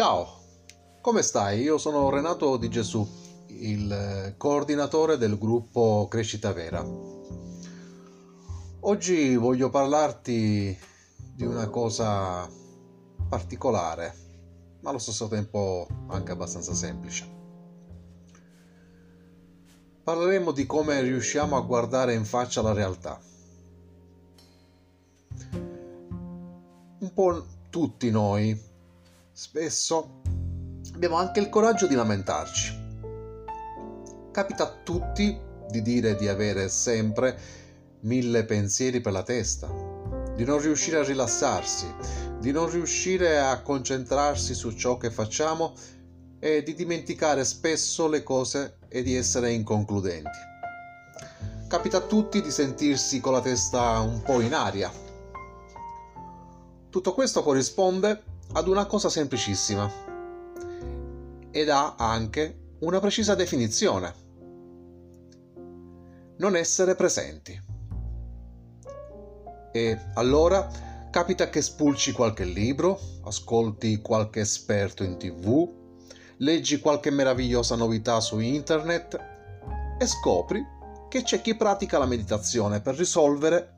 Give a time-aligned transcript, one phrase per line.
[0.00, 0.26] Ciao,
[1.02, 1.60] come stai?
[1.60, 3.06] Io sono Renato Di Gesù,
[3.48, 6.82] il coordinatore del gruppo Crescita Vera.
[8.80, 10.74] Oggi voglio parlarti
[11.34, 12.48] di una cosa
[13.28, 14.14] particolare,
[14.80, 17.28] ma allo stesso tempo anche abbastanza semplice.
[20.02, 23.20] Parleremo di come riusciamo a guardare in faccia la realtà.
[27.00, 28.68] Un po' tutti noi
[29.40, 30.20] spesso
[30.92, 32.78] abbiamo anche il coraggio di lamentarci.
[34.30, 35.34] Capita a tutti
[35.70, 37.38] di dire di avere sempre
[38.00, 39.66] mille pensieri per la testa,
[40.36, 41.86] di non riuscire a rilassarsi,
[42.38, 45.72] di non riuscire a concentrarsi su ciò che facciamo
[46.38, 50.38] e di dimenticare spesso le cose e di essere inconcludenti.
[51.66, 54.92] Capita a tutti di sentirsi con la testa un po' in aria.
[56.90, 59.90] Tutto questo corrisponde ad una cosa semplicissima
[61.50, 64.14] ed ha anche una precisa definizione.
[66.38, 67.68] Non essere presenti.
[69.72, 70.68] E allora
[71.10, 75.78] capita che spulci qualche libro, ascolti qualche esperto in tv,
[76.38, 79.18] leggi qualche meravigliosa novità su internet
[79.98, 80.64] e scopri
[81.08, 83.74] che c'è chi pratica la meditazione per risolvere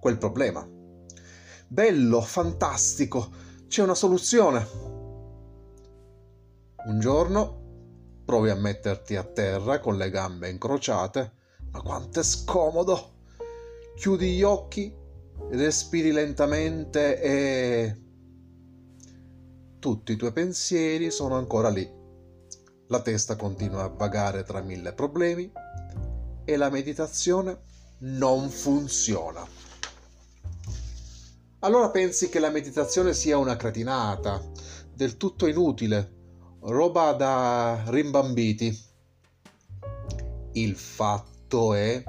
[0.00, 0.66] quel problema.
[1.68, 3.28] Bello, fantastico,
[3.70, 4.66] c'è una soluzione.
[6.86, 11.32] Un giorno provi a metterti a terra con le gambe incrociate,
[11.70, 13.18] ma quanto è scomodo!
[13.94, 14.92] Chiudi gli occhi,
[15.50, 18.00] respiri lentamente e...
[19.78, 21.88] Tutti i tuoi pensieri sono ancora lì.
[22.88, 25.48] La testa continua a vagare tra mille problemi
[26.44, 27.60] e la meditazione
[27.98, 29.46] non funziona
[31.60, 34.42] allora pensi che la meditazione sia una cretinata,
[34.94, 36.18] del tutto inutile,
[36.60, 38.88] roba da rimbambiti.
[40.52, 42.02] Il fatto è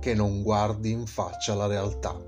[0.00, 2.20] che non guardi in faccia la realtà.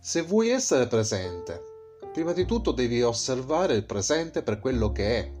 [0.00, 1.62] Se vuoi essere presente,
[2.12, 5.32] prima di tutto devi osservare il presente per quello che è.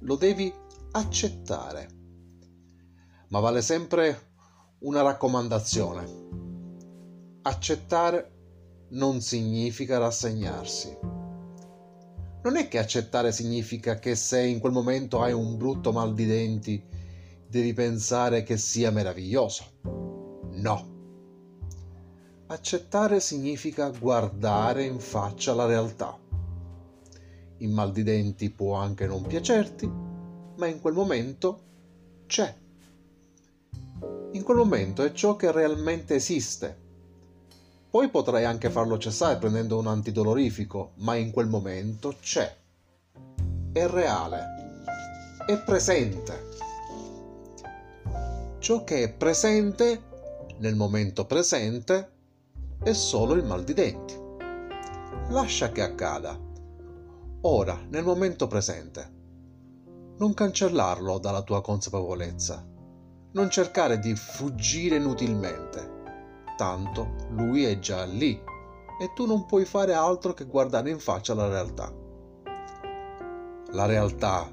[0.00, 0.52] Lo devi
[0.90, 1.88] accettare.
[3.28, 4.32] Ma vale sempre
[4.80, 6.22] una raccomandazione.
[7.42, 8.33] Accettare
[8.94, 10.96] non significa rassegnarsi.
[12.42, 16.26] Non è che accettare significa che se in quel momento hai un brutto mal di
[16.26, 16.82] denti,
[17.48, 19.64] devi pensare che sia meraviglioso.
[20.52, 20.92] No.
[22.46, 26.18] Accettare significa guardare in faccia la realtà.
[27.58, 29.90] Il mal di denti può anche non piacerti,
[30.56, 31.62] ma in quel momento
[32.26, 32.54] c'è.
[34.32, 36.82] In quel momento è ciò che realmente esiste
[37.94, 42.52] poi potrei anche farlo cessare prendendo un antidolorifico, ma in quel momento c'è.
[43.70, 44.42] È reale.
[45.46, 46.48] È presente.
[48.58, 50.02] Ciò che è presente
[50.58, 52.10] nel momento presente
[52.82, 54.18] è solo il mal di denti.
[55.28, 56.36] Lascia che accada.
[57.42, 59.12] Ora, nel momento presente.
[60.18, 62.66] Non cancellarlo dalla tua consapevolezza.
[63.34, 65.93] Non cercare di fuggire inutilmente
[66.56, 68.40] tanto lui è già lì
[69.00, 71.92] e tu non puoi fare altro che guardare in faccia la realtà.
[73.72, 74.50] La realtà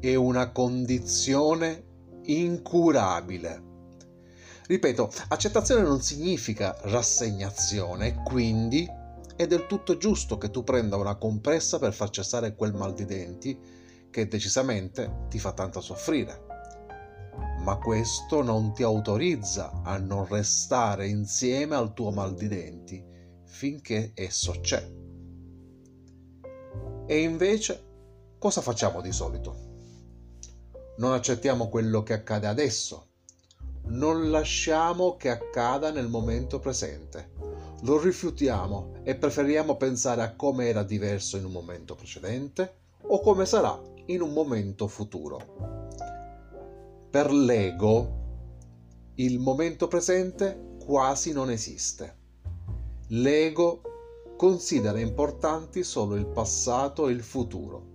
[0.00, 1.84] è una condizione
[2.24, 3.70] incurabile.
[4.66, 8.88] Ripeto, accettazione non significa rassegnazione, quindi
[9.36, 13.04] è del tutto giusto che tu prenda una compressa per far cessare quel mal di
[13.04, 13.58] denti
[14.10, 16.51] che decisamente ti fa tanto soffrire
[17.62, 23.04] ma questo non ti autorizza a non restare insieme al tuo mal di denti
[23.44, 24.84] finché esso c'è.
[27.06, 27.84] E invece
[28.38, 29.70] cosa facciamo di solito?
[30.96, 33.06] Non accettiamo quello che accade adesso,
[33.84, 37.30] non lasciamo che accada nel momento presente,
[37.82, 43.46] lo rifiutiamo e preferiamo pensare a come era diverso in un momento precedente o come
[43.46, 45.80] sarà in un momento futuro.
[47.12, 48.20] Per l'ego
[49.16, 52.16] il momento presente quasi non esiste.
[53.08, 53.82] L'ego
[54.34, 57.86] considera importanti solo il passato e il futuro.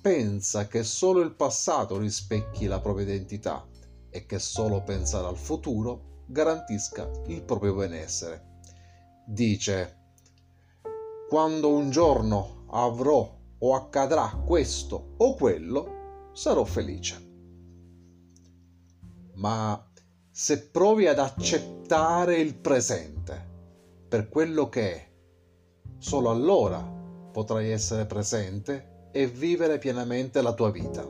[0.00, 3.68] Pensa che solo il passato rispecchi la propria identità
[4.08, 8.60] e che solo pensare al futuro garantisca il proprio benessere.
[9.26, 9.98] Dice,
[11.28, 17.28] quando un giorno avrò o accadrà questo o quello, sarò felice
[19.40, 19.86] ma
[20.30, 23.48] se provi ad accettare il presente
[24.08, 25.08] per quello che è,
[25.98, 26.78] solo allora
[27.32, 31.06] potrai essere presente e vivere pienamente la tua vita,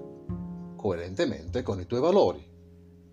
[0.76, 2.48] coerentemente con i tuoi valori,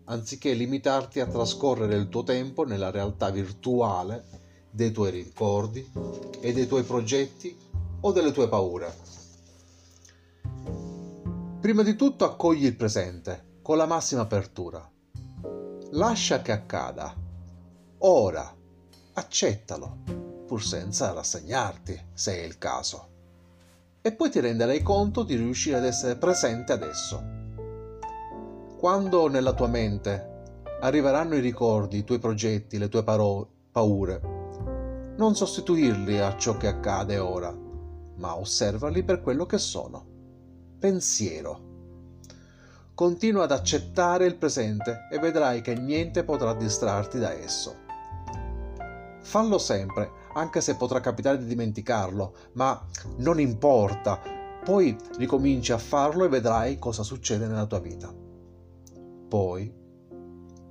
[0.06, 4.24] anziché limitarti a trascorrere il tuo tempo nella realtà virtuale
[4.70, 5.92] dei tuoi ricordi
[6.40, 7.58] e dei tuoi progetti
[8.02, 9.06] o delle tue paure.
[11.60, 14.90] Prima di tutto accogli il presente con la massima apertura.
[15.92, 17.16] Lascia che accada.
[18.00, 18.54] Ora.
[19.14, 19.98] Accettalo,
[20.46, 23.08] pur senza rassegnarti, se è il caso.
[24.02, 27.24] E poi ti renderai conto di riuscire ad essere presente adesso.
[28.78, 30.36] Quando nella tua mente
[30.82, 34.22] arriveranno i ricordi, i tuoi progetti, le tue paro- paure,
[35.16, 37.52] non sostituirli a ciò che accade ora,
[38.18, 40.06] ma osservali per quello che sono.
[40.78, 41.67] Pensiero.
[42.98, 47.76] Continua ad accettare il presente e vedrai che niente potrà distrarti da esso.
[49.22, 52.84] Fallo sempre, anche se potrà capitare di dimenticarlo, ma
[53.18, 54.20] non importa,
[54.64, 58.12] poi ricominci a farlo e vedrai cosa succede nella tua vita.
[59.30, 59.72] Poi,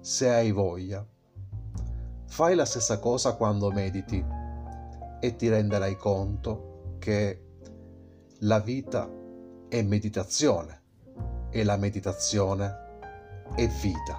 [0.01, 1.07] se hai voglia,
[2.27, 4.27] fai la stessa cosa quando mediti
[5.21, 7.45] e ti renderai conto che
[8.41, 9.09] la vita
[9.69, 10.86] è meditazione
[11.51, 12.75] e la meditazione
[13.55, 14.19] è vita.